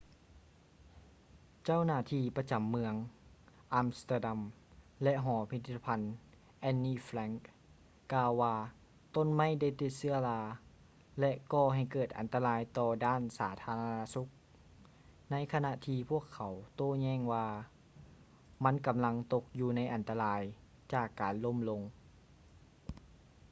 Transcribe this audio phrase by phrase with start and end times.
[1.63, 2.93] ເຈົ້າໜ້າທີ່ປະຈຳເມືອງ
[3.73, 4.39] ອຳສະເຕີດຳ
[5.03, 5.99] ແລະ ຫໍພິພິດທະພັນ
[6.69, 7.39] anne frank
[8.13, 8.55] ກ່າວວ່າ
[9.15, 10.41] ຕົ້ນໄມ້ໄດ້ຕິດເຊື້ອລາ
[11.19, 14.27] ແລະ ກໍ່ໃຫ້ເກີດອັນຕະລາຍຕໍ່ດ້ານສາທາລະນະສຸກ
[15.31, 17.47] ໃນຂະນະທີ່ພວກເຂົາໂຕ້ແຍ່ງວ່າ
[18.63, 20.41] ມັນກຳລັງຕົກຢູ່ໃນອັນຕະລາຍ
[20.93, 21.81] ຈາກການລົ້ມລົງ